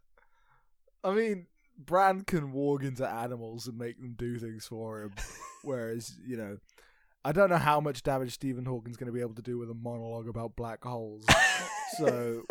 [1.04, 1.46] I mean,
[1.78, 5.12] Bran can walk into animals and make them do things for him,
[5.62, 6.58] whereas you know,
[7.24, 9.70] I don't know how much damage Stephen Hawking's going to be able to do with
[9.70, 11.24] a monologue about black holes.
[11.98, 12.42] so,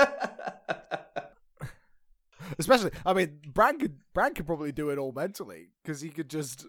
[2.58, 6.30] especially, I mean, Bran could Bran could probably do it all mentally because he could
[6.30, 6.68] just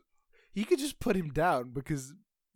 [0.52, 2.12] he could just put him down because.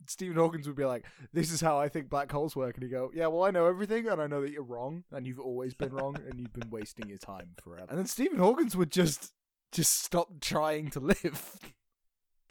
[0.07, 2.89] Stephen Hawkins would be like, "This is how I think black holes work," and he
[2.89, 5.73] go, "Yeah, well, I know everything, and I know that you're wrong, and you've always
[5.73, 9.33] been wrong, and you've been wasting your time forever." And then Stephen Hawkins would just
[9.71, 11.57] just stop trying to live.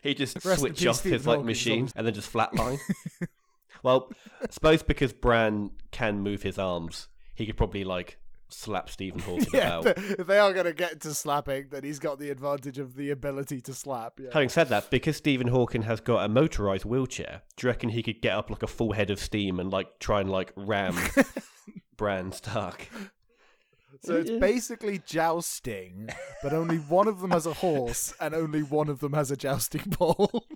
[0.03, 2.79] He just switch off Stephen his like Hawking, machine so- and then just flatline.
[3.83, 9.21] well, I suppose because Bran can move his arms, he could probably like slap Stephen
[9.21, 9.99] Hawking yeah, about.
[9.99, 12.97] if if they are going to get to slapping, then he's got the advantage of
[12.97, 14.19] the ability to slap.
[14.19, 14.31] Yeah.
[14.33, 18.03] Having said that, because Stephen Hawking has got a motorized wheelchair, do you reckon he
[18.03, 20.97] could get up like a full head of steam and like try and like ram
[21.97, 22.89] Bran Stark?
[24.03, 26.09] So it's basically jousting,
[26.43, 29.37] but only one of them has a horse, and only one of them has a
[29.37, 30.47] jousting pole.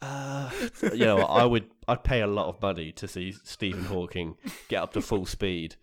[0.00, 0.50] Uh,
[0.92, 4.36] you know, I would, I'd pay a lot of money to see Stephen Hawking
[4.68, 5.74] get up to full speed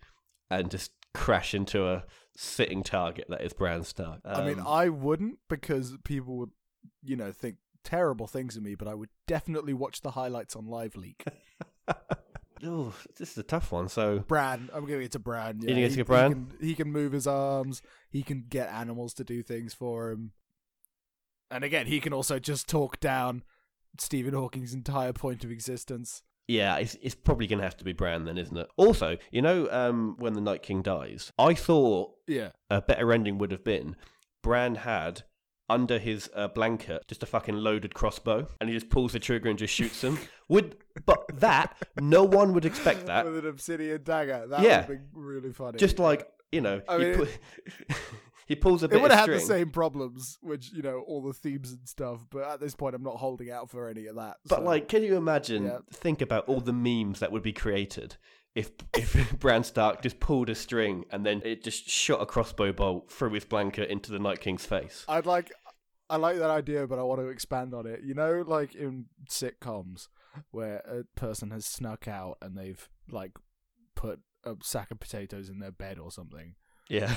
[0.50, 2.04] and just crash into a
[2.36, 4.20] sitting target that is Bran Stark.
[4.24, 6.50] I mean, Um, I wouldn't because people would,
[7.02, 10.66] you know, think terrible things of me, but I would definitely watch the highlights on
[10.66, 11.24] Live Leak.
[12.64, 13.88] oh, this is a tough one.
[13.88, 15.60] So Bran, I'm giving it to Bran.
[15.62, 16.28] Yeah, it's he, to Bran?
[16.28, 17.82] He can, he can move his arms.
[18.10, 20.32] He can get animals to do things for him.
[21.50, 23.44] And again, he can also just talk down
[23.98, 26.22] Stephen Hawking's entire point of existence.
[26.48, 28.68] Yeah, it's, it's probably going to have to be Bran then, isn't it?
[28.76, 32.50] Also, you know, um, when the Night King dies, I thought Yeah.
[32.70, 33.96] a better ending would have been
[34.42, 35.22] Bran had
[35.68, 39.48] under his uh, blanket just a fucking loaded crossbow, and he just pulls the trigger
[39.50, 40.16] and just shoots him.
[40.48, 43.24] Would but that no one would expect that.
[43.24, 44.46] With an obsidian dagger.
[44.48, 44.86] That Yeah.
[44.86, 45.76] would be really funny.
[45.78, 47.28] Just like you know, I he, mean, pu-
[48.46, 51.22] he pulls a bit it would have had the same problems, which, you know, all
[51.22, 54.16] the themes and stuff, but at this point, I'm not holding out for any of
[54.16, 54.36] that.
[54.48, 55.64] But so- like, can you imagine?
[55.64, 55.78] Yeah.
[55.92, 58.16] Think about all the memes that would be created
[58.54, 62.72] if if Bran Stark just pulled a string and then it just shot a crossbow
[62.72, 65.04] bolt through his blanket into the Night King's face.
[65.08, 65.52] I'd like
[66.08, 68.00] I like that idea, but I want to expand on it.
[68.02, 70.08] You know, like in sitcoms
[70.50, 73.32] where a person has snuck out and they've like
[73.94, 76.54] put a sack of potatoes in their bed or something.
[76.88, 77.16] Yeah,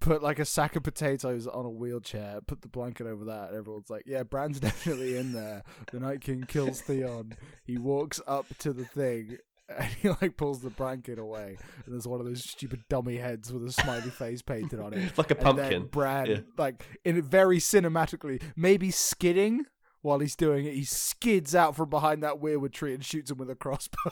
[0.00, 3.58] put like a sack of potatoes on a wheelchair, put the blanket over that, and
[3.58, 7.34] everyone's like, "Yeah, Bran's definitely in there." The Night King kills Theon.
[7.64, 9.38] He walks up to the thing.
[9.66, 13.50] And he like pulls the blanket away, and there's one of those stupid dummy heads
[13.50, 15.16] with a smiley face painted on it.
[15.18, 15.86] like a And then pumpkin.
[15.86, 16.40] Bran, Yeah.
[16.58, 19.64] like in it very cinematically, maybe skidding
[20.02, 20.74] while he's doing it.
[20.74, 24.10] He skids out from behind that weirwood tree and shoots him with a crossbow.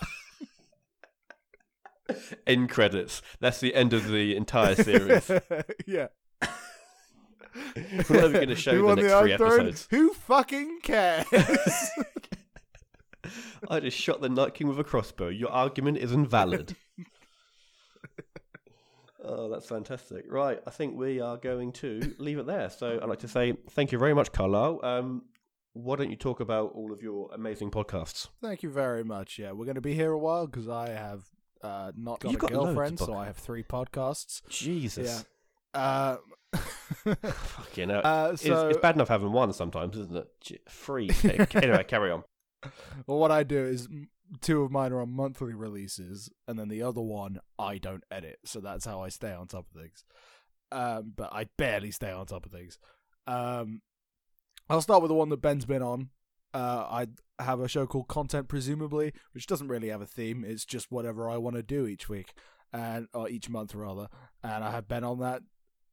[2.46, 3.22] End credits.
[3.40, 5.31] That's the end of the entire series.
[5.87, 6.09] yeah.
[7.64, 9.53] We're never going to show Who the next the three Throne?
[9.53, 9.87] episodes.
[9.90, 11.27] Who fucking cares?
[13.70, 15.29] I just shot the Night King with a crossbow.
[15.29, 16.75] Your argument is invalid.
[19.25, 20.25] oh, that's fantastic.
[20.29, 22.68] Right, I think we are going to leave it there.
[22.70, 24.81] So I'd like to say thank you very much, Carlisle.
[24.83, 25.22] Um,
[25.75, 28.29] why don't you talk about all of your amazing podcasts?
[28.42, 29.38] Thank you very much.
[29.38, 31.25] Yeah, we're going to be here a while because I have
[31.62, 33.14] uh, not got You've a got girlfriend, so.
[33.14, 34.42] I have three podcasts.
[34.48, 35.25] Jesus.
[35.75, 36.16] Uh,
[37.05, 38.01] Fucking hell.
[38.05, 40.61] uh, It's, so, it's bad enough having one sometimes, isn't it?
[40.70, 41.11] Free.
[41.55, 42.25] anyway, carry on.
[43.07, 43.88] well, what I do is
[44.40, 48.38] two of mine are on monthly releases, and then the other one I don't edit,
[48.44, 50.05] so that's how I stay on top of things.
[50.70, 52.79] Um, but I barely stay on top of things.
[53.27, 53.83] Um,
[54.68, 56.11] I'll start with the one that Ben's been on.
[56.55, 57.07] Uh,
[57.38, 60.45] I have a show called Content Presumably, which doesn't really have a theme.
[60.47, 62.35] It's just whatever I want to do each week,
[62.73, 64.09] and or each month rather.
[64.43, 65.43] And I have been on that,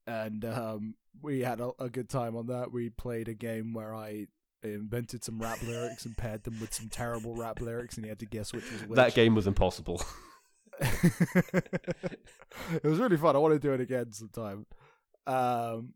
[0.05, 2.71] and um, we had a, a good time on that.
[2.71, 4.27] We played a game where I
[4.61, 8.19] invented some rap lyrics and paired them with some terrible rap lyrics, and you had
[8.19, 8.97] to guess which was which.
[8.97, 10.01] That game was impossible.
[10.81, 12.13] it
[12.83, 13.35] was really fun.
[13.35, 14.65] I want to do it again sometime.
[15.27, 15.93] Um,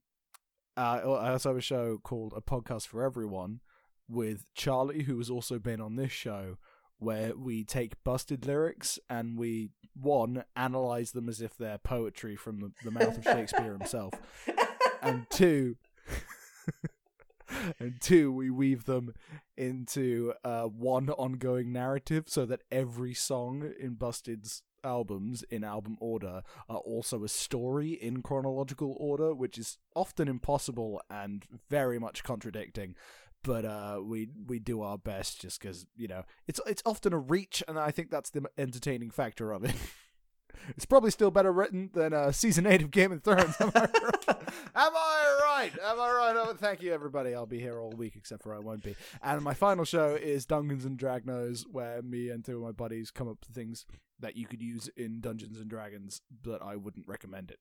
[0.75, 3.61] uh, I also have a show called A Podcast for Everyone
[4.07, 6.57] with Charlie, who has also been on this show,
[6.99, 12.59] where we take busted lyrics and we one analyze them as if they're poetry from
[12.59, 14.13] the, the mouth of Shakespeare himself,
[15.01, 15.77] and two.
[17.79, 19.13] and two, we weave them
[19.57, 26.43] into uh, one ongoing narrative so that every song in Busted's albums in album order
[26.67, 32.95] are also a story in chronological order, which is often impossible and very much contradicting.
[33.43, 37.19] But uh, we we do our best just because you know it's it's often a
[37.19, 39.75] reach, and I think that's the entertaining factor of it.
[40.69, 43.55] it's probably still better written than uh, season eight of Game of Thrones.
[43.59, 44.47] Am I right?
[44.75, 45.71] Am I right?
[45.83, 46.35] Am I right?
[46.37, 47.35] Oh, thank you, everybody.
[47.35, 48.95] I'll be here all week, except for I won't be.
[49.21, 53.11] And my final show is Dungeons and Dragnos, where me and two of my buddies
[53.11, 53.85] come up with things
[54.19, 57.59] that you could use in Dungeons and Dragons, but I wouldn't recommend it.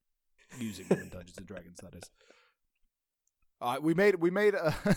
[0.59, 2.11] Using them in Dungeons and Dragons, that is.
[3.61, 4.75] Uh, we made we made a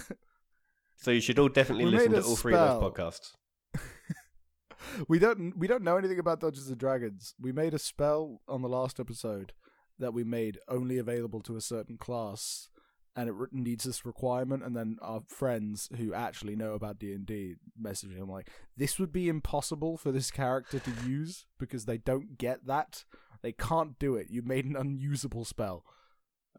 [0.98, 3.34] So you should all definitely We listen to all three of those podcasts.
[5.08, 7.36] we don't we don't know anything about Dungeons and Dragons.
[7.40, 9.54] We made a spell on the last episode
[10.00, 12.70] that we made only available to a certain class,
[13.16, 14.64] and it needs this requirement.
[14.64, 19.00] And then our friends who actually know about D and D messaging him like, "This
[19.00, 23.06] would be impossible for this character to use because they don't get that.
[23.42, 24.28] They can't do it.
[24.30, 25.84] You made an unusable spell."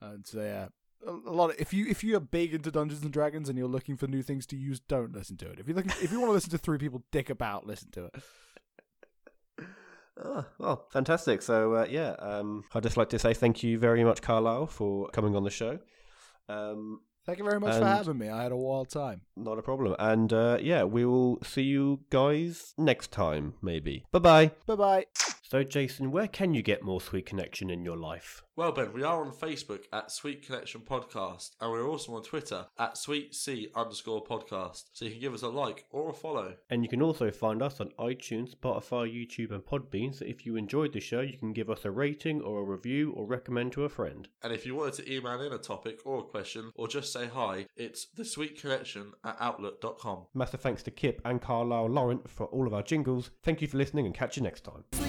[0.00, 0.68] And so yeah.
[1.06, 3.68] A lot of if you if you are big into Dungeons and Dragons and you're
[3.68, 5.58] looking for new things to use, don't listen to it.
[5.58, 8.06] If you looking if you want to listen to three people dick about, listen to
[8.06, 8.14] it.
[10.22, 11.42] Oh, well, fantastic.
[11.42, 15.08] So, uh, yeah, um, I'd just like to say thank you very much, Carlisle, for
[15.10, 15.78] coming on the show.
[16.48, 18.28] Um, Thank you very much for having me.
[18.28, 19.22] I had a wild time.
[19.36, 19.96] not a problem.
[19.98, 24.04] And uh, yeah, we will see you guys next time, maybe.
[24.12, 24.50] Bye bye.
[24.64, 25.06] Bye bye.
[25.48, 28.42] So, Jason, where can you get more sweet connection in your life?
[28.56, 32.66] Well, Ben, we are on Facebook at Sweet Connection Podcast, and we're also on Twitter
[32.80, 34.86] at Sweet C underscore podcast.
[34.92, 36.56] So you can give us a like or a follow.
[36.68, 40.16] And you can also find us on iTunes, Spotify, YouTube, and Podbean.
[40.16, 43.12] So, if you enjoyed the show, you can give us a rating or a review
[43.12, 44.26] or recommend to a friend.
[44.42, 47.26] And if you wanted to email in a topic or a question or just say
[47.26, 50.26] hi, it's the Sweet Connection at outlook.com.
[50.34, 53.30] Massive thanks to Kip and Carlisle Laurent for all of our jingles.
[53.44, 55.05] Thank you for listening and catch you next time.